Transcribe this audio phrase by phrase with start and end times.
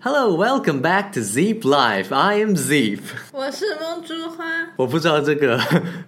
[0.00, 2.14] Hello, welcome back to Zeep Life.
[2.14, 3.00] I am Zeep.
[3.32, 4.44] 我是梦珠花，
[4.76, 5.60] 我不知道这个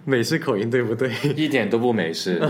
[0.05, 2.41] 美式口音对不对，一点都不美式。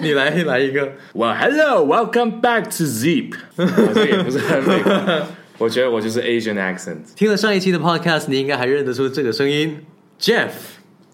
[0.00, 0.92] 你来来一个。
[1.12, 3.34] Well, hello, welcome back to Zeep。
[3.56, 5.26] 我这也不是很美国，
[5.58, 6.98] 我觉得我就是 Asian accent。
[7.16, 9.84] 听了上一期的 podcast，你应该还认得出这个声音
[10.20, 10.50] ，Jeff。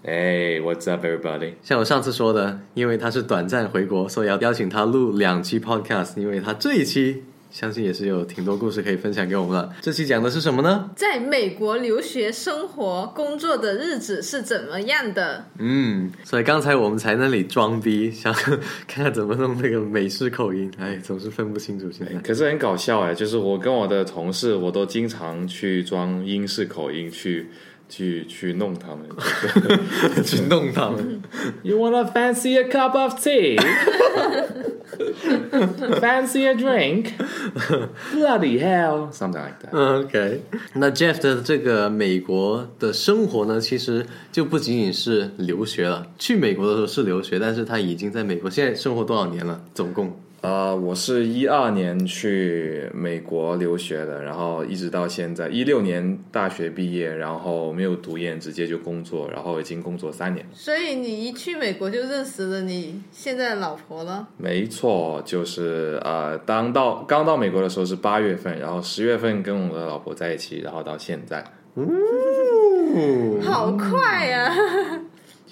[0.04, 1.54] 哎、w h a t s up, everybody？
[1.62, 9.70] 像我上次说的，因为他是短暂回国，所以要邀请他录两期 podcast，因为他这一期相信也是有挺多故事可以分享给我们的。
[9.82, 10.90] 这期讲的是什么呢？
[10.96, 15.44] 在美国留学、生活、工作的日子是怎么样的？
[15.58, 22.14] 嗯，所以刚才我们才那里装逼， 想看看怎么弄那个美式口音，哎，总是分不清楚现在。
[22.20, 27.50] 可是很搞笑哎，就是我跟我的同事，我都经常去装英式口音去
[27.92, 29.06] 去去弄他们。
[30.24, 31.20] 去弄他们。
[31.62, 33.58] You wanna fancy a cup of tea?
[36.00, 37.12] fancy a drink?
[38.14, 39.12] Bloody hell!
[39.12, 39.72] Something like that.
[39.72, 40.41] 嗯 OK，
[40.74, 46.06] 那 Jeff 的这个美国的生活呢，其实就不仅仅是留学了。
[46.18, 49.60] 去美国的时候是留学，但是他已经在美国现在生活多少年了？
[49.74, 50.18] 总共？
[50.42, 60.44] 呃，我是一二年去美国留学的，然后一直到现在，一六年大学毕业，然后没有读研，直接就工作，然后已经工作三年。
[60.52, 64.26] 所以你一去美国就认识了你现在的老婆了。
[64.36, 71.44] 没错，就是呃，当到刚到美国的时候是八月份，然后十月份跟我的老婆在一起，然后到现在
[73.44, 74.52] 好快呀、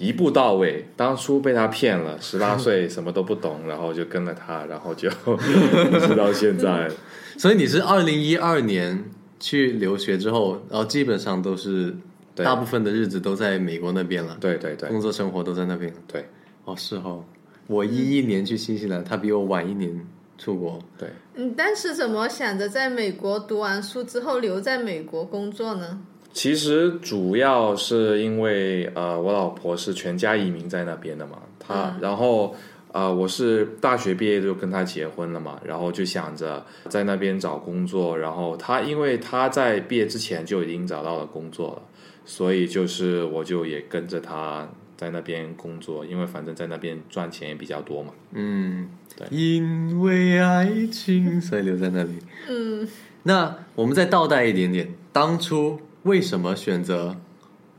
[0.01, 0.87] 一步到位。
[0.97, 5.07] 当初被他骗了，十八 岁什么都不懂，然后就跟了他，然后就
[5.93, 6.89] 一直到现在。
[7.37, 9.05] 所以你是二零一二年
[9.39, 11.95] 去留学之后，然后基本上都是
[12.35, 15.93] 对大部分的日子都在美国那边了，对对对工作生活都在那边。
[16.07, 16.25] 对
[16.65, 17.23] 哦，是哦，
[17.67, 19.99] 我一一年去新西兰，他比我晚一年
[20.37, 20.79] 出国。
[20.97, 21.09] 对。
[21.35, 26.01] 嗯，但是怎么想着在美国读完书之后留在美国工作呢？
[26.33, 32.55] 其实主要是因为呃，我老婆是全家移民在那边的嘛，她、嗯然后
[32.93, 41.81] 呃，我是大学毕业就跟她结婚了嘛，然后就想着在那边找工作，然后她因为她在毕业之前就已经找到了工作了，
[42.25, 44.67] 所以就是我就也跟着她
[44.97, 48.11] 在那边工作，因为反正在那边赚钱也比较多嘛。
[48.33, 52.19] 嗯，对因为爱情，所以留在那里。
[52.49, 52.87] 嗯，
[53.23, 57.15] 那我们再倒带一点点，当初为什么选择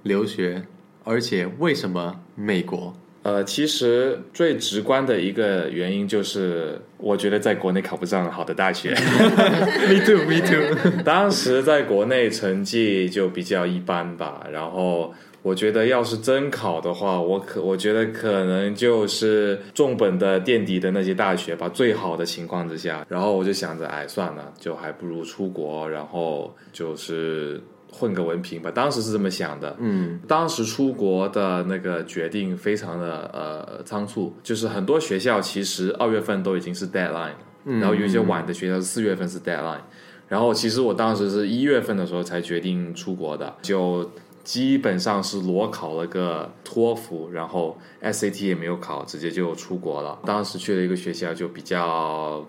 [0.02, 0.64] 留学，
[1.04, 2.94] 而且为什么美国？
[3.24, 8.90] 呃，其实最直观的一个原因就是，我觉得在国内考不上好的大学。
[9.88, 11.02] Me too, me too。
[11.04, 27.60] 当时在国内成绩就比较一般吧，然后我觉得要是真考的话，我可我觉得可能就是重本的垫底的那些大学吧，最好的情况之下，然后我就想着，哎，算了，就还不如出国，然后就是
[27.92, 28.70] 混个文凭吧。
[28.70, 39.82] 当时是这么想的，嗯，当时出国的那个决定非常的呃仓促，就是很多学校其实二月份都已经是 deadline，了然后有一些晚的学校是四月份是 deadline，
[40.26, 44.10] 然后其实我当时是一月份的时候才决定出国的，就
[44.42, 50.18] 基本上是裸考了个托福，然后 SAT 也没有考，直接就出国了。
[50.24, 52.44] 当时去了一个学校就比较。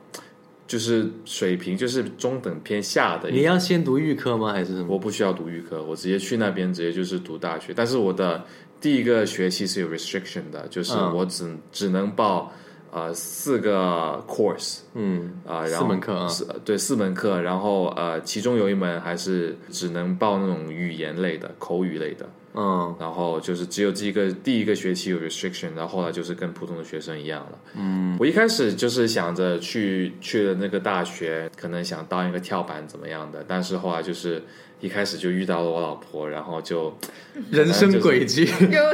[0.66, 4.54] 就是水平就是中等偏下的你要先读预科吗？
[4.54, 4.88] 还是什么？
[4.90, 7.74] 我不需要读预科，我直接去那边直接就是读大学。
[7.76, 8.44] 但是我的
[8.80, 12.52] 第一个学期是有 restriction 的，就是嗯我只、只能报
[12.92, 22.28] 呃四个 course 嗯啊、然后四门课啊四对四门课，然后呃其中有一门还是只能报那种语言类的口语类的。
[22.56, 27.60] 嗯然后就是只有这一个第一个学期有 restriction，然后后来就是跟普通的学生一样了。
[27.76, 34.44] 嗯，我一开始就是想着去去了那个大学，可能想当一个跳板怎么样的，但是后来就是
[34.82, 36.96] 一开始就遇到了我老婆，然后就
[37.50, 38.44] 人生轨迹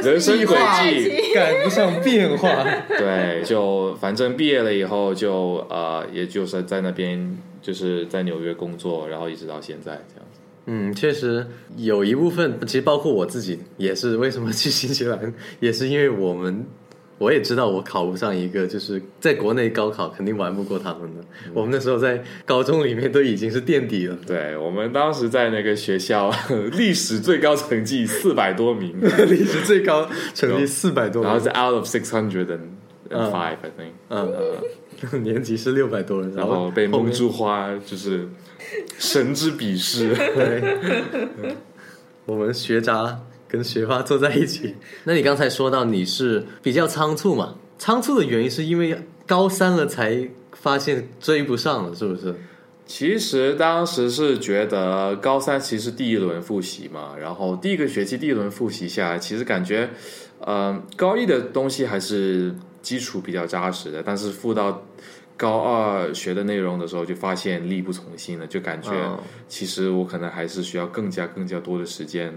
[0.00, 0.56] 人生轨
[1.04, 2.64] 迹赶不上变化。
[2.88, 10.29] 对，就反正毕业了以后就呃，也就是在那边就是在纽约工作，然后一直到现在这样子。
[10.66, 11.46] 嗯，确实
[11.76, 16.66] 有一部分，其实包括我自己也是，为什么去新西兰，也是因为我们。
[17.18, 21.22] 我也知道我考不上一个，就是在国内高考肯定玩不过他们的。
[21.52, 26.32] 我们那时候在高中里面都已经是垫底了，对我们当时在那个学校
[26.78, 28.94] 历史最高成绩四百多名，
[29.28, 32.46] 历史最高成绩四百多，然后是 out of six hundred
[33.10, 38.28] five I think，嗯， 年级是六百多人，然后被蒙珠花就是
[38.98, 40.14] 神之鄙视。
[40.14, 41.56] 对，
[42.26, 44.76] 我们学渣跟学霸坐在一起。
[45.04, 47.56] 那你刚才说到你是比较仓促嘛？
[47.78, 48.96] 仓促的原因是因为
[49.26, 52.34] 高三了才发现追不上了，是不是？
[52.86, 59.88] 其实当时是觉得高三其实第一轮复习嘛，然后第一个学期第一轮复习下来，其实感觉，
[60.40, 64.82] 呃，高一的东西还是基础比较扎实的，但是复到
[65.36, 69.18] 高二学的内容的时候，就发现力不从心了，就感觉嗯。
[69.48, 72.32] 其实我可能还是需要更加更加多的时间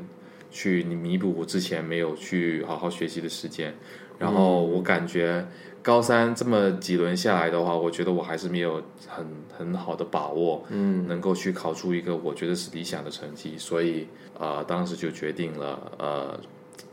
[0.49, 3.73] 去弥补我之前没有去好好学习的时间。
[4.19, 5.45] 然后我感觉
[5.81, 14.07] 高三这么几轮下来的话，我觉得我还是没有很很好的把握，嗯，能够去考出一个我觉得是理想的成绩，所以
[14.39, 16.39] 呃，当时就决定了呃，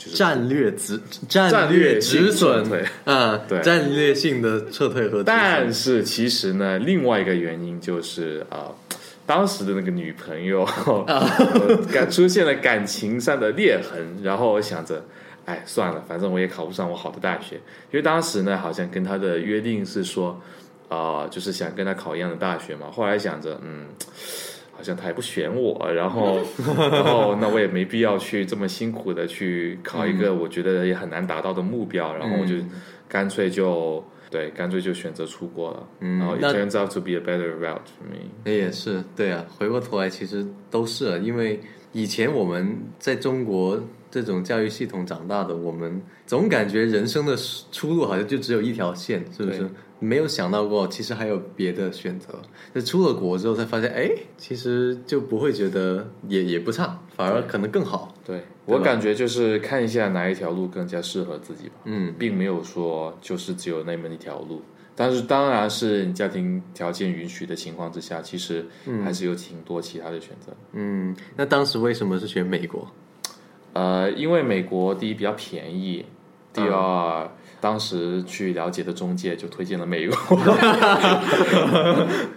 [0.03, 0.99] 就是战略止
[1.29, 8.75] 战战略止损撤退啊，对战略性的撤退和但是其实呢，另外一个原因就是啊、呃
[9.27, 10.65] 当时的那个女朋友
[11.07, 11.25] 呃
[11.93, 15.05] 感出现了感情上的裂痕，然后我想着，
[15.45, 17.55] 哎，算了，反正我也考不上我好的大学，
[17.93, 20.41] 因为当时呢，好像跟他的约定是说，
[20.89, 22.89] 啊、就是想跟他考一样的大学嘛。
[22.91, 23.87] 后来想着，嗯。
[24.81, 26.41] 好像他也不选我，然后，
[26.75, 32.55] 然后那我也没必要去这么辛苦的去考一个我觉得也很难达到的目标，然后我就
[33.07, 35.87] 干脆就对，干脆就选择出国了。
[36.01, 38.51] 嗯然后 turns out to be a better route for me。
[38.51, 41.61] 也是对啊，回过头来其实都是啊，因为
[41.93, 43.79] 以前我们在中国
[44.11, 47.37] 这种教育系统长大的，我们总感觉人生的
[47.71, 49.69] 出路好像就只有一条线，是不是对？
[50.01, 52.35] 没有想到过，其实还有别的选择。
[52.73, 58.13] 那出了国之后才发现，哎，其实就不会觉得也也不差，反而可能更好。
[58.25, 64.63] 对我感觉就是看一下哪一条路更加适合自己吧，嗯，并没有说就是只有那么一条路。
[64.97, 68.67] 但是当然是你家庭条件允许的情况之下，其实
[69.03, 70.53] 还是有挺多其他的选择。
[70.73, 72.87] 嗯，那当时为什么是选美国？
[73.73, 76.05] 呃，因为美国第一比较便宜，
[76.53, 77.31] 第二、
[77.61, 80.17] 当时去了解的中介就推荐了美国。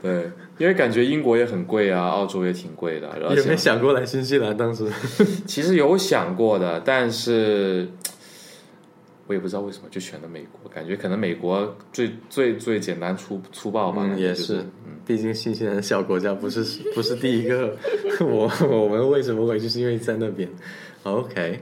[0.01, 4.55] 对，因为感觉英国也很贵啊，澳洲也挺贵的，而有没有想过来新西兰？
[4.55, 4.87] 当时
[5.47, 7.87] 其实有想过的，但是
[9.27, 14.65] 我也不知道为什么就选了美国，感觉可能美国最最最简单粗粗暴吧，也是，
[15.05, 17.75] 毕竟新西兰小国家不是不是第一个。
[18.19, 20.49] 我我们为什么会就是因为在那边
[21.03, 21.59] ？OK，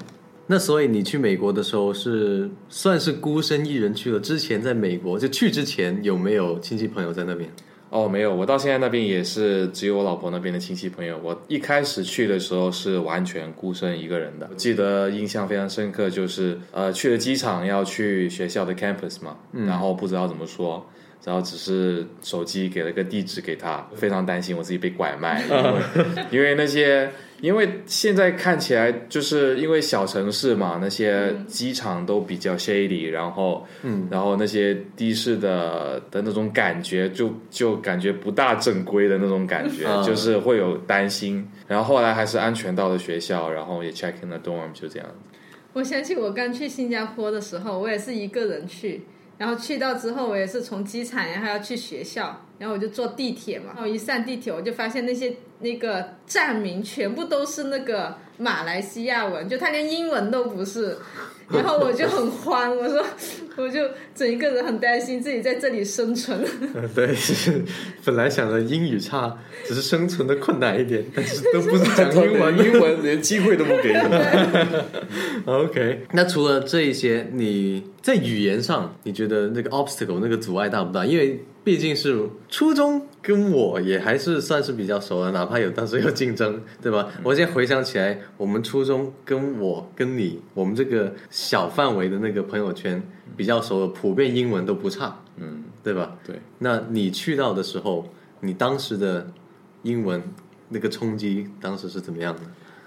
[0.51, 4.19] 那所以你去美国的时候是算是孤身一人去了。
[4.19, 7.49] 之前在美国就去之前有没有亲戚朋友在那边？
[7.89, 11.17] 哦，没有，我到现在那边也是只有我老婆那边的亲戚朋友。
[11.23, 20.85] 我一开始去的时候是完全孤身一个人的，我记得印象非常深刻，就是呃去了机场要去学校的 campus 嘛，然后不知道怎么说。
[21.23, 27.07] 然后只是手机给了个地址给他，非常担心我自己被拐卖，因为 因为那些，
[27.41, 41.45] 因为现在看起来就是因为小城市嘛，那些机场都比较 shady，然后，嗯，然后那些的士的的那种感觉就就感觉不大正规的那种感觉，嗯就是会有担心。
[41.67, 45.07] 然后后来还是安全到了学校，然后也 check in 了 dorm，就这样。
[45.73, 49.01] 我想起我刚去新加坡的时候，我也是一个人去，
[49.37, 60.97] 然后去到之后，我也是从机场，然后要去学校，然后我就坐地铁嘛，然后一上地铁，我就发现那些那个站名全部都是那个马来西亚文，就他连英文都不是。
[61.53, 63.05] 然后我就很慌，我说，
[63.57, 63.81] 我就
[64.15, 66.39] 整一个人很担心自己在这里生存。
[66.73, 67.13] 呃 对，
[68.05, 72.57] 本来想着英语差，只是生存的困难一点，但是都不是讲英文。
[72.57, 73.99] 英文连机会都不给你。
[75.43, 81.05] OK，那除了这一些，你在语言上，你觉得那个 obstacle 那个阻碍大不大？
[81.05, 87.07] 因为毕竟是初中，跟我也还是算是比较熟的，哪怕有当时有竞争，对吧？
[87.23, 93.01] 我现在回想起来，我们初中跟我跟你，我们这个小范围的那个朋友圈
[93.37, 96.17] 比较熟的，普遍英文都不差，嗯，对吧？
[96.25, 96.35] 对。
[96.57, 98.07] 那你去到的时候，
[98.39, 99.27] 你当时的
[99.83, 100.19] 英文
[100.67, 102.41] 那个冲击，当时是怎么样的？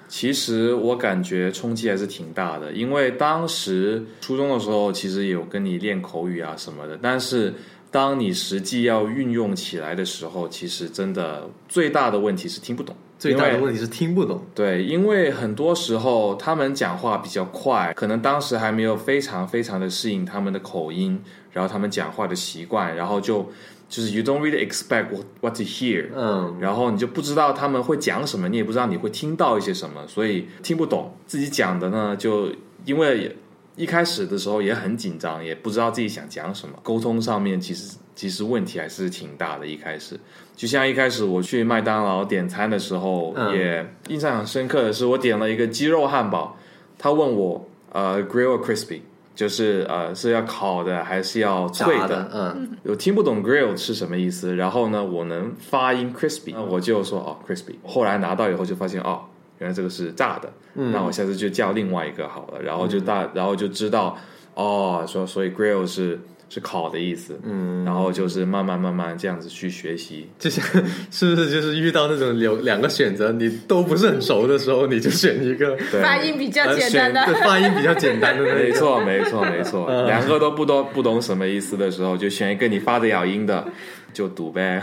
[0.07, 7.52] 其实我感觉冲击还是挺大的，因为当时初中的时候，其实有跟你练口语啊什么的，但是
[7.95, 12.93] 当你实际要运用起来的时候，其实真的最大的问题是听不懂。
[13.21, 14.45] 最大的问题是听不懂。
[14.53, 21.23] 对，因为很多时候他们讲话比较快，可能当时还没有非常非常的适应他们的口音，
[21.53, 23.49] 然后他们讲话的习惯，然后就
[23.89, 25.07] 就是 you don't really expect
[25.41, 31.17] what to hear，嗯，然后你就不知道他们会讲什么，你也不知道你会听到一些什么，所以听不懂。
[31.29, 32.51] 自己讲的呢，就
[32.85, 33.37] 因为
[33.76, 39.66] 一开始的时候也很紧张，也不知道自己想讲什么，沟通上面其实其实问题还是挺大的。
[39.66, 40.19] 一开始，
[40.54, 43.57] 就像一开始我去麦当劳点餐的时候，嗯。
[43.57, 46.57] 也印象很深刻的是，我点了一个鸡肉汉堡，
[46.99, 49.00] 他问我呃 grill or crispy，
[49.35, 57.75] 就是呃是要烤的还是要脆炸的，嗯，我听不懂 grill 是什么意思，然后呢，我能发音 crispy，那我就说哦 crispy。
[57.85, 59.23] 后来拿到以后就发现哦，
[59.58, 64.16] 原来这个是炸的，那我下次就叫另外一个好了，然后就大，然后就知道
[64.54, 70.64] 哦，说所以 grill 是是烤的意思，嗯，然后就是慢慢慢慢这样子去学习，就像
[71.11, 77.34] 是不是就是遇到那种有两个选择你都不是很熟的时候，你就选一个对，发音比较呃简单的。
[77.42, 78.73] 发音比较简单的那没。
[78.73, 83.66] 错没错没错，两个都不懂不懂什么意思的时候，就选一个你发得了音的，
[84.12, 84.82] 就赌呗。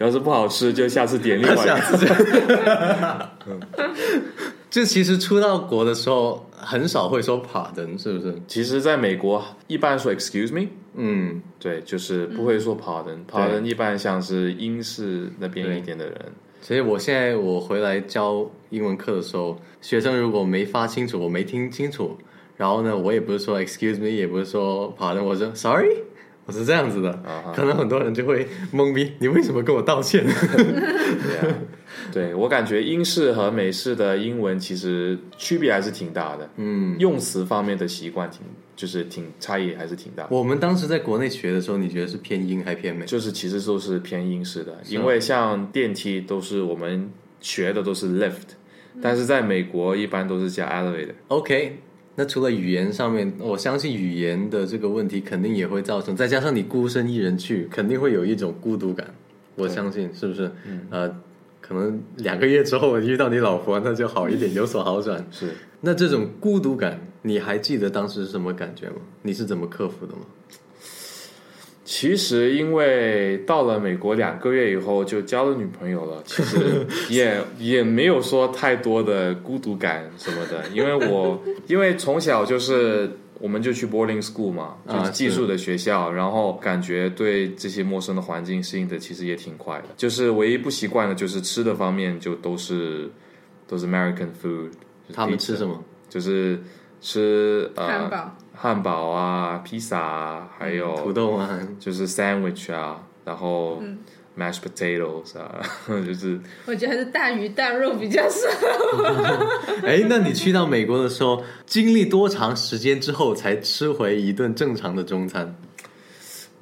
[0.00, 2.06] 要是不好吃，就下次点另外一 次
[4.70, 8.34] 就，其实出到国的时候很少会说 pardon，是不是？
[8.46, 16.16] 其实，在美国一般说 excuse me，嗯，对，就是不会说 pardon，pardon、pardon 一般像是英式那边一点的人，
[16.62, 22.16] 所以我现在我回来教英文课的时候，学生如果没发清楚，我没听清楚，
[22.56, 26.04] 然后呢，我也不是说 excuse me，也不是说 pardon，我说 sorry，
[26.46, 30.24] 我是这样子的，啊可能很多人就会懵逼，你为什么跟我道歉？
[30.26, 31.54] 对啊，
[32.12, 38.40] 对我感觉英式和美式的英文其实区别还是挺大的，嗯，用词方面的习惯挺
[38.74, 40.26] 就是挺差异还是挺大。
[40.30, 43.04] 我们当时在国内学的时候，你觉得是偏英还偏美？
[43.04, 48.56] 就是其实都是偏英式的，因为像电梯都是我们学的都是 lift，
[49.02, 51.12] 但是在美国一般都是加 elevator。
[51.28, 51.78] OK，
[52.16, 59.14] 那除了语言上面，我相信语言的这个问题肯定也会造成，再加上你孤身一人去，肯定会有一种孤独感。
[59.54, 60.50] 我相信是不是？
[60.66, 61.16] 嗯，呃，
[61.60, 65.26] 可能两个月之后遇到你老婆，那就好一点，有所好转。
[65.30, 68.96] 是，那这种孤独感，你还记得当时是什么感觉吗？
[69.22, 70.20] 你是怎么克服的吗？
[71.92, 85.10] 其实因为到了美国两个月以后就交了女朋友了， 其实也也没有说太多的孤独感什么的，因为我 因为从小就是我们就去 boarding school 嘛，就啊是。
[85.10, 93.10] 寄宿的学校，然后感觉对这些陌生的环境适应的其实也挺快的，就是唯一不习惯的就是吃的方面就都是
[93.66, 95.82] 都是 American food，就是他们吃什么？
[96.08, 96.56] 就是
[97.00, 101.48] 吃呃汉堡，汉堡啊、披萨啊，还有土豆啊，
[101.78, 103.82] 就是 sandwich 啊，然后
[104.38, 105.60] mashed potatoes 啊，
[106.06, 109.46] 就是我觉得还是大鱼大肉比较适合。
[109.82, 115.56] 哎，那你去到美国的时候，经历多长时间之后才吃回一顿正常的中餐？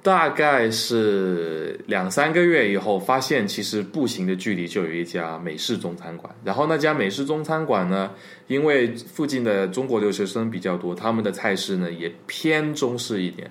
[0.08, 6.34] 大概是两三个月以后，发现其实步行的距离就有一家美式中餐馆。
[6.42, 8.10] 然后那家美式中餐馆呢，
[8.46, 13.50] 因为附近的中国留学生比较多，他们的菜式呢也偏中式一点，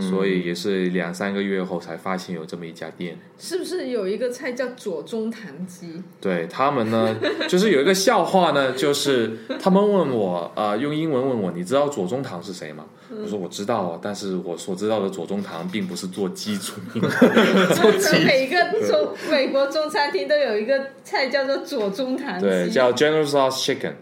[0.00, 3.16] 所以也是两三个月后才发现有这么一家店。
[3.38, 6.02] 是不是有一个菜叫左宗棠鸡？
[6.20, 7.16] 对他们呢，
[7.48, 9.30] 就是有一个笑话呢，就是
[9.60, 12.84] 他们问我，呃，用英文问我，你知道左宗棠是谁吗？
[13.10, 17.08] 我说我知道啊，但是我所知道的左宗棠并不是做鸡出名的。
[17.74, 23.92] 就每一个中美国中餐厅都有一个菜叫做左宗棠鸡，对，叫 General Tso's Chicken。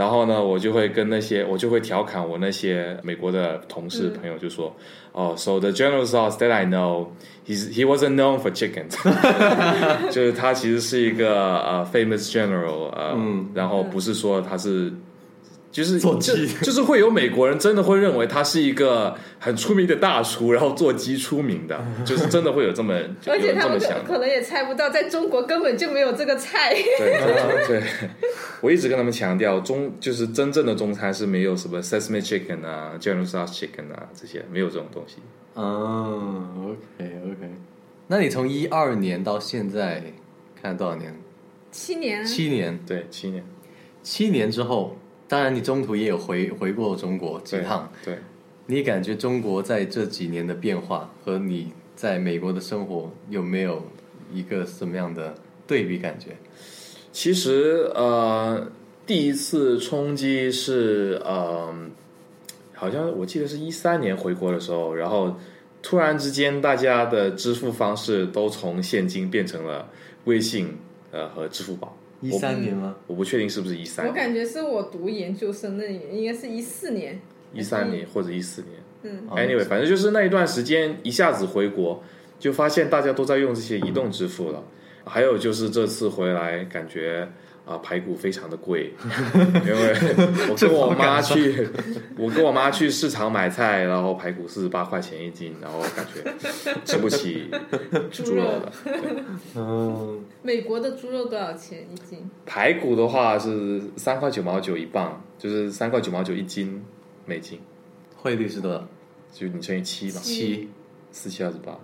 [0.00, 4.74] 然后呢，我就会跟那些，我就会调侃我那些美国的同事朋友，就说，
[5.12, 7.08] 哦，so the General sauce that I know,
[7.46, 8.88] he's he wasn't known for chicken，
[10.10, 13.14] 就是他其实是一个呃 famous general，呃，
[13.52, 14.90] 然后不是说他是。
[15.70, 24.04] 就是做鸡就就是会有美国人真的会认为他是一个很出名的大厨，然后做鸡出名的， 就是真的会有这么有而且他们人这么想。
[24.04, 26.74] 可可能也猜不到，在中国根本就没有这个菜。
[26.74, 27.82] 对对对，
[28.60, 35.16] 我一直跟他们强调，中就是真正的中餐是没有什么 sesame chicken 啊、General Tso's chicken 啊这些，没有这种东西。
[35.54, 35.62] 啊
[36.58, 37.50] ，OK OK，
[38.08, 40.02] 那你从一二年到现在
[40.60, 41.14] 看多少年？
[41.70, 43.44] 七年啊，七年，对，七年，
[44.02, 44.96] 七年之后，
[45.30, 48.18] 当然你中途也有回回过中国几对趟，对。
[48.66, 53.80] 你感觉中国在这几年的变化和你在美国的生活有没有
[54.32, 55.32] 一个什么样的
[55.68, 56.36] 对比感觉？
[57.12, 58.66] 其实呃，
[59.06, 61.72] 第一次冲击是呃，
[62.74, 65.36] 好像我记得是一三年回国的时候，然后
[65.80, 69.88] 突然之间大家的支付方式都从现金变成了
[70.24, 70.76] 微信
[71.12, 71.96] 呃和支付宝。
[72.20, 72.96] 一三年吗？
[73.06, 77.20] 我不确定是不是一三年、我感觉是我读研究生那年，应该是一四年。
[77.52, 78.72] 一三年或者一四年。
[79.02, 82.02] 嗯哦 Anyway，反正就是那一段时间一下子回国，
[82.38, 84.62] 就发现大家都在用这些移动支付了。
[85.04, 87.26] 还有就是这次回来，感觉
[87.70, 88.92] 啊、排骨非常的贵，
[89.64, 89.94] 因为
[90.48, 91.68] 我跟我妈去，
[92.18, 96.34] 我跟我妈去市场买菜，然后排骨四十八块钱一斤，然后感觉
[96.84, 97.48] 吃不起
[98.10, 98.72] 猪肉了。
[99.54, 102.28] 嗯，美国的猪肉多少钱一斤？
[102.44, 106.82] 排骨的话是三块九毛九一磅，就是三块九毛九一斤
[107.24, 107.60] 美金。
[108.16, 108.84] 汇率是多少？
[109.32, 110.68] 就你乘以七吧，七，
[111.12, 111.78] 四七二十八，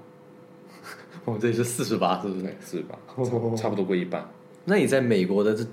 [1.25, 2.43] 我们这里是四十八，是不是？
[2.43, 4.28] 对，四十八，差差不多过一半。
[4.68, 5.64] 那你在美国的这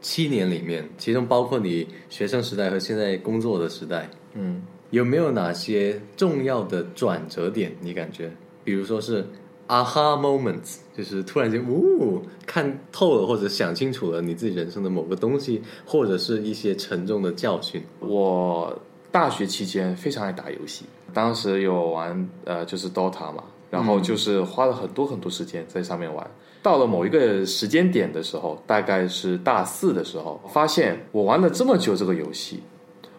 [0.00, 7.72] 七年里面，其中包括你学生时代和现在工作的时代，嗯，有没有哪些重要的转折点？
[7.80, 8.28] 你感觉，
[8.64, 9.24] 比如说是
[9.68, 17.80] aha moments，就是突然间，呜，看透了或者想清楚了你自己人生的某个东西，或者是一些沉重的教训。
[18.00, 18.76] 我
[19.12, 26.28] 大学期间非常爱打游戏，当时有玩呃就是 DOTA 嘛，然后就是花了很多很多时间在上面玩。
[26.62, 32.62] 到了某一个时间点的时候，大概是大四的时候，发现我玩了这么久这个游戏，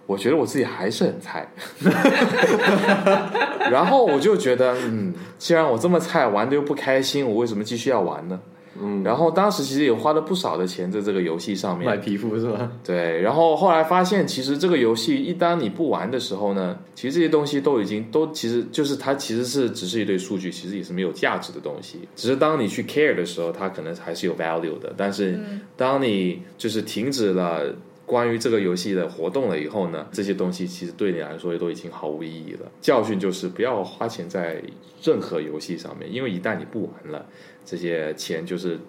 [0.06, 1.50] 我觉得我自己还是很菜。
[3.72, 8.40] 然后我就觉得，嗯，既然我这么菜，玩的又不开心，我为什么继续要玩呢？
[8.80, 12.72] 嗯，然后当时其实也花了不少的钱在这个游戏上面，买皮肤是吧？
[12.84, 22.00] 对，然后后来发现，其实这个游戏一当你不玩的时候呢，其实这些东西都已经都其实就是它其实是只是一堆数据，其实也是没有价值的东西。
[22.16, 24.94] 只是当你去 care 的时候，它可能还是有 value 的。
[24.96, 25.40] 但是
[25.76, 27.76] 当你就是停止了
[28.06, 32.72] 关于这个游戏的活动了以后呢，这些东西其实对你来说都已经毫无意义了。
[32.80, 34.62] 教训就是不要花钱在
[35.02, 37.26] 任何游戏上面，因为一旦你不玩了，
[37.66, 38.80] 这些钱就是。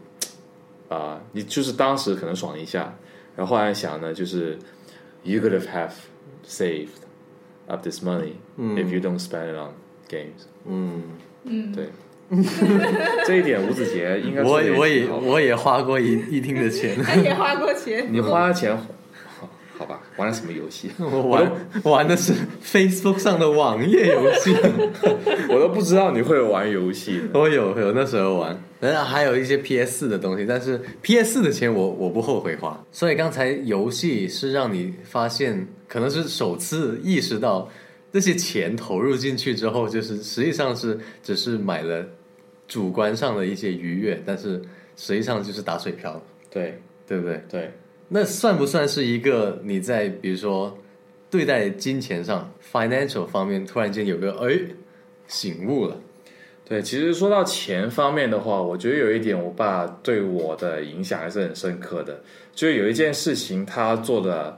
[0.93, 2.95] 啊、你就是当时可能爽一下，
[3.35, 4.59] 然后后来想呢，就是
[5.23, 5.91] you could have
[6.47, 6.89] saved
[7.67, 9.73] up this money if you don't spend it on
[10.07, 10.45] games。
[10.67, 11.03] 嗯，
[11.45, 11.89] 嗯，对，
[13.25, 18.13] 这一点吴子杰应该我做得我也我也花过一一定的钱，他也花过钱。
[18.13, 18.77] 你花了钱，
[19.79, 20.91] 好好吧，玩了什么游戏？
[20.99, 21.53] 我玩
[21.85, 22.33] 玩的是
[22.65, 24.55] Facebook 上的网页游戏。
[25.49, 27.21] 我都不知道你会玩游戏。
[27.35, 32.85] 我有有那时候玩，然后还有一些 PS 四的东西，但是 PS 四的钱我我不后悔花。
[32.93, 37.69] 所以刚才游戏是让你发现，可能是首次意识到
[38.13, 42.07] 这些钱投入进去之后，就是实际上是只是买了
[42.69, 44.63] 主观上的一些愉悦，但是
[44.97, 47.43] 实际上就是打水漂，对对不对？
[47.51, 47.73] 对，
[48.15, 50.77] 那算不算是一个你在比如说
[51.31, 54.59] 对待金钱上 financial 方面突然间有个哎
[55.27, 55.97] 醒悟了？
[56.69, 62.23] 对，其实说到钱方面的话，我觉得有一点我爸对我的影响还是很深刻的。
[62.55, 64.57] 就是有一件事情他做的，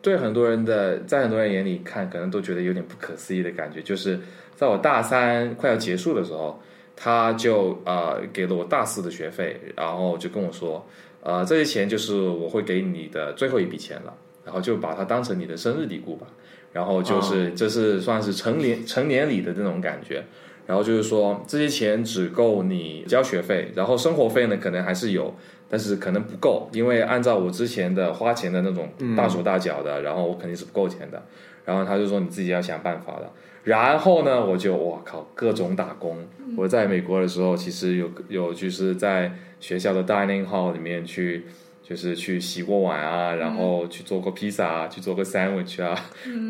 [0.00, 3.82] 对很多人的在很多人眼里看，可能都觉得有点不可思议的感觉。
[3.82, 4.18] 就是
[4.54, 6.60] 在我大三快要结束的时候，
[6.94, 10.84] 他就呃给了我大四的学费，然后就跟我说，
[11.24, 16.28] 呃这些钱就是我会给你的最后一笔钱了，然后就把它当成你的生日礼物吧。
[16.72, 20.24] 然后就是、这是算是成年成年礼的那种感觉。
[20.66, 25.32] 然后就是说，这些钱只够你交学费，然后生活费呢可能还是有，
[25.68, 31.22] 但是可能不够，因为按照我之前的花钱的那种大手大脚的，然后我肯定是不够钱的。
[31.64, 33.30] 然后他就说你自己要想办法的。
[33.64, 36.18] 然后呢，我就哇靠，各种打工。
[36.56, 41.46] 我在美国的时候，其实有有就是在学校的 dining hall 里面去。
[41.86, 45.94] 就是去洗过碗啊，然后去做过披萨啊，去做个 sandwich 啊，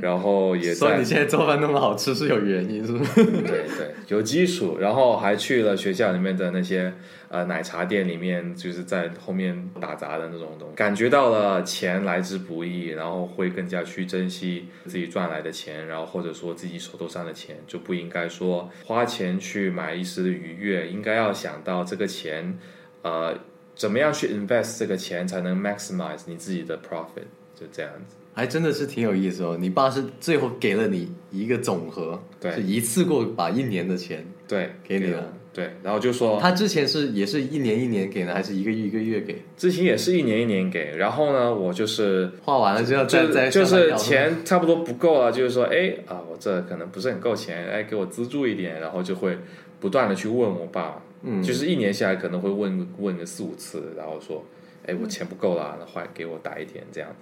[0.00, 3.24] 然后也在所以你现在做饭那么好吃是有原因，是不是？
[3.24, 6.94] 对对，有基础，然后还去了学校里面的那些
[7.28, 22.56] 呃奶茶店里面，就是在后面打杂的那种东西，感觉到了钱来之不易，然后会更加去珍惜自己赚来的钱，然后或者说自己手头上的钱，就不应该说花钱去买一时的愉悦，应该要想到这个钱，
[23.02, 23.36] 呃，
[23.74, 28.16] 怎么样去 invest 这个钱才能 maximize 你自己的 profit，就这样子。
[28.36, 29.56] 还真的是挺有意思哦。
[29.60, 34.26] 你爸是最后给了你一个总和，对是一次过把一年的钱。
[34.48, 35.32] 对，给你了。
[35.52, 39.40] 对，然后就说他之前是也是一年一年给呢，还是一个月一个月给？
[39.56, 49.38] 之前也是一年一年给，然后呢，我就是花完了就要再再就就是钱差不多不够了，就是说，哎啊，我这可能不是很够钱，哎，给我资助一点，然后就会
[49.84, 54.42] 不断的去问我爸，嗯就是一年下来可能会问问个四五次，然后说，
[54.86, 57.16] 哎，我钱不够了，那快给我打一点这样子。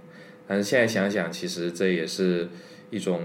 [0.47, 2.49] 但是现在想想，其实这也是
[2.91, 3.21] 一种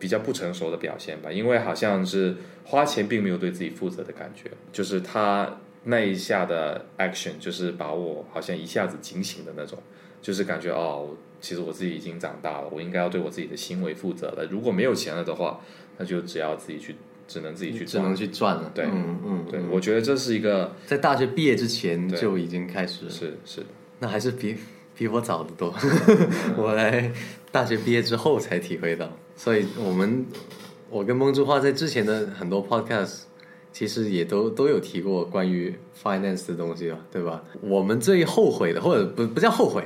[0.00, 9.78] 比较不成熟的表现吧，因为好像是花钱并没有对自己负责的感觉，就是他那一下的 action 就是把我好像一下子警醒的那种，
[10.20, 14.44] 就是感觉哦，其实我自己已经长大了，我应该要对我自己的行为负责了。
[14.50, 15.60] 如果没有钱了的话，
[15.98, 16.96] 那就只要自己去，
[17.28, 18.16] 只能自己去赚只能。
[18.16, 18.70] 去赚了。
[18.74, 23.66] 对嗯嗯，对，嗯我觉得这是一个在大学毕业之前就已经开始了，是是的，
[24.00, 24.56] 那还是比
[24.96, 25.74] 比我早得多。
[26.56, 27.10] 我来
[27.50, 30.24] 大学毕业之后才体会到，所以我们
[30.90, 33.22] 我跟梦之花在之前的很多 podcast
[33.72, 37.42] 其实也都都有提过关于 finance 的东西吧，对吧？
[37.60, 39.84] 我们最后悔的，或者不不叫后悔，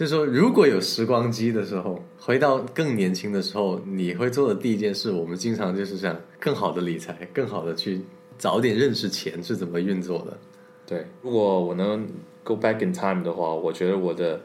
[0.00, 8.00] 就是说，如果有时光机的时候，回到更年轻的时候，你会做的第一件事，我们经常就是想更好的理财，更好的去
[8.38, 10.38] 早点认识钱是怎么运作的。
[10.86, 12.08] 对，如果我能
[12.42, 14.40] go back in time 的话，我觉得我的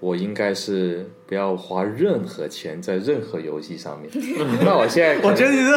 [0.00, 4.08] 我应该是不要花任何钱在任何游戏上面。
[4.64, 5.72] 那我现在我觉得你是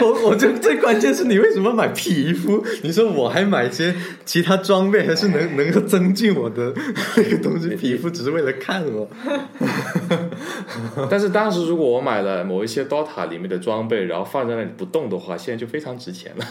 [0.02, 2.64] 我，我觉得最关键是你为什么买皮肤？
[2.82, 6.72] 你说我还买一些其他装备，还是能能够增进我的
[7.16, 7.68] 那个东西？
[7.76, 9.06] 皮肤只是为了看我。
[11.10, 16.44] 但是当时如果我买了某一些 DOTA 里面的装备，然后放在那里不动的话，现在就非常值钱了。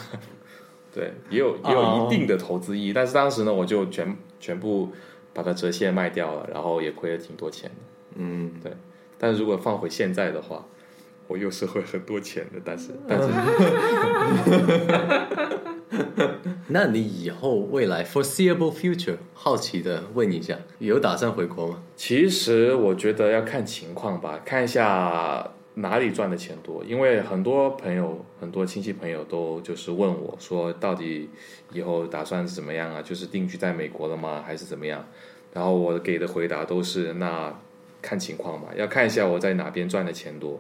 [0.93, 4.91] 对，也有也有一定的投资意义，但是当时呢，我就全全部
[5.38, 7.76] 把它折现卖掉了，然后也亏了挺多钱的。
[8.15, 8.71] 嗯，对。
[9.19, 10.65] 但是如果放回现在的话，
[11.28, 13.30] 我又是会很多钱的，但是 但是，
[16.69, 21.84] 那你以后未来 foreseeable future，好奇的问一下，有打算回国吗？
[21.95, 26.84] 其实我觉得要看情况吧，看一下哪里赚的钱多。
[26.84, 31.30] 因为很多朋友、很多亲戚朋友都就是问我说，到底
[31.72, 33.02] 以后打算怎么样啊？
[33.02, 34.44] 就是定居在美国了吗？
[34.46, 35.06] 还是怎么样？
[35.54, 37.54] 然后我给的回答都是那
[38.02, 40.60] 看情况吧，要看一下我在哪边赚的钱多。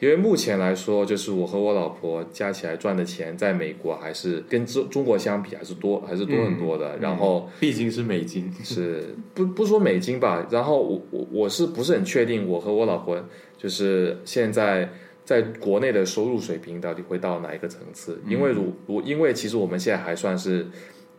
[0.00, 6.96] 因为目前来说，就是我和我老婆加起来赚的钱，在美国还是跟中中国相比还是多，还是多很多的。
[6.98, 10.46] 然后毕竟是美金，是不不说美金吧？
[10.50, 13.20] 然后我我我是不是很确定我和我老婆
[13.56, 14.88] 就是现在
[15.24, 18.20] 在国内的收入水平到底会到哪一个层次？
[18.28, 20.64] 因为如如因为其实我们现在还算是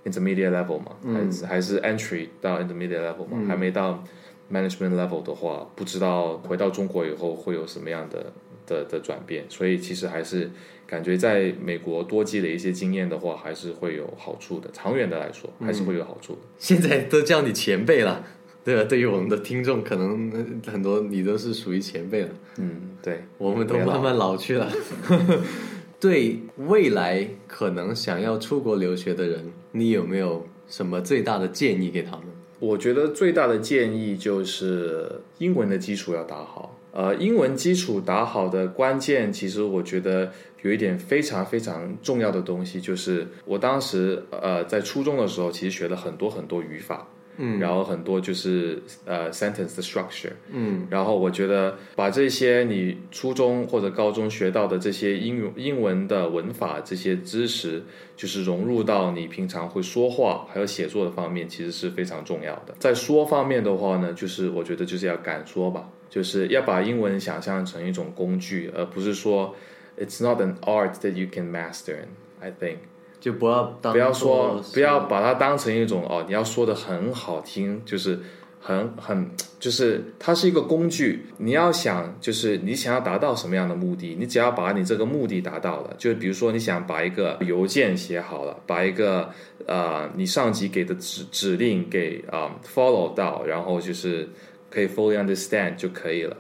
[0.06, 4.02] intermediate level 嘛，还是还是 entry 到 intermediate level 嘛，还没到
[4.50, 8.32] management level 的话，不知道回到中国以后会有什么样的。
[8.70, 10.50] 的的转变，所以其实还是
[10.86, 14.70] 感觉在美国多积累一些经验的话，还是会有好处的。
[14.72, 16.40] 长远的来说，还是会有好处的。
[16.60, 18.24] 现在都叫你前辈了，
[18.64, 18.84] 对吧？
[18.84, 22.30] 对于我们的听众，可能很多你都是属于前辈了。
[22.58, 24.72] 嗯，对，我们都慢慢老去了。
[26.00, 32.26] 对未来可能想要出国留学的人，你有没有什么最大的建议给他们？
[32.60, 36.79] 我觉得最大的建议就是英文的基础要打好。
[36.92, 40.32] 呃，英文基础打好的关键，其实我觉得
[40.64, 57.84] 有一点非常非常重要的东西，就是我当时呃在初中的时候，其实学了很多很多语法，嗯，然后很多就是呃 sentence 的 structure，嗯，然后我觉得把这些你初中或者高中学到的这些英语英文的文法这些知识，
[58.18, 62.74] 就是融入到你平常会说话还有写作的方面，其实是非常重要的。
[62.80, 65.88] 在说方面的话呢，就是我觉得就是要敢说吧。
[66.10, 69.56] 就是要把英文想象成一种工具，而不是说
[69.98, 71.98] "It's not an art that you can master."
[72.42, 72.78] I think
[73.20, 78.18] 就不要不要说不要把它当成一种哦，你要说的很好听，就是
[78.62, 81.26] 很很就是它是一个工具。
[81.38, 89.30] 你要想就是你想要达到什么样的目的，你只要把你这个目的达到了，就比如说你想把一个邮件写好了，把一个
[89.68, 94.28] 呃你上级给的指指令给啊 follow 到，然后就是。
[94.70, 96.38] 可以 fully understand 就可以了，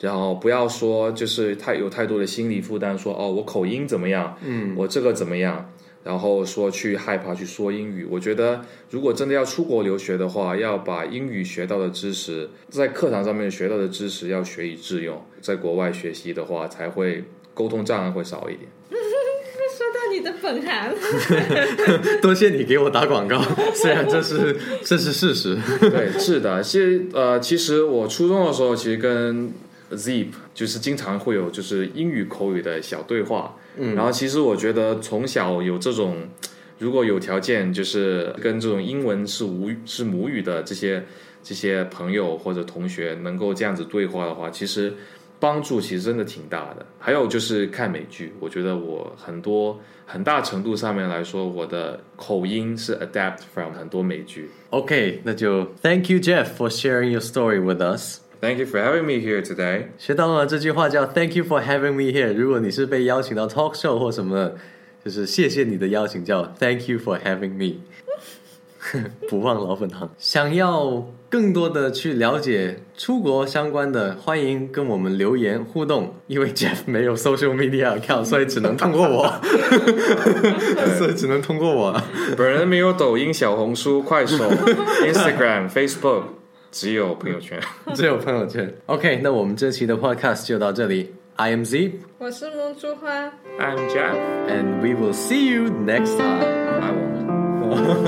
[0.00, 5.72] 然后不要说就是太有太多的心理负担，说哦我口音怎么样，嗯，我这个怎么样，
[6.04, 8.06] 然后说去害怕去说英语。
[8.10, 18.68] 我觉得如果真的要出国留学的话，要把英语学到的知识，在课堂上面学到的知识要学以致用，在国外学习的话，才会沟通障碍会少一点。
[20.12, 20.94] 你的本行，
[22.20, 23.40] 多谢你给我打广告，
[23.74, 25.56] 虽然这是这是事实。
[25.80, 29.50] 对，是的，其实呃，其实我初中的时候，其实跟
[29.92, 33.56] Zip 就是经常会有就是英语口语的小对话。
[33.78, 36.28] 嗯，然后其实我觉得从小有这种，
[36.78, 41.02] 如果有条件，就是跟这种英文是无是母语的这些
[41.42, 44.92] 这些朋友或者同学能够这样子对话的话，其实。
[45.42, 49.76] 帮助其实真的挺大的，还有就是看美剧，我觉得我很多
[50.06, 54.48] 很大程度上面来说，我的口音是 adapt from 很多美剧。
[54.70, 58.18] OK，那就 Thank you Jeff for sharing your story with us.
[58.40, 59.86] Thank you for having me here today.
[59.98, 62.32] 学到了这句话叫 Thank you for having me here。
[62.32, 64.52] 如果你是被邀请到 talk show 或什么，
[65.04, 67.80] 就是谢谢你的邀请，叫 Thank you for having me。
[69.28, 70.08] 不忘老本行。
[70.18, 76.14] 想要更多的去了解出国相关的，欢迎跟我们留言互动。
[76.26, 79.40] 因为 Jeff 没有 social media account，所以只能通过我，
[80.98, 81.98] 所以只能通过我。
[82.36, 84.44] 本人没有抖音、小红书、快手、
[85.06, 86.24] Instagram、Facebook，
[86.70, 87.58] 只有朋友圈，
[87.94, 88.70] 只有朋友圈。
[88.84, 91.14] OK，那我们这期的 podcast 就到这里。
[91.36, 93.08] I am Z，我是梦珠花
[93.58, 96.42] ，I'm Jeff，and we will see you next time.
[96.82, 98.02] I won't.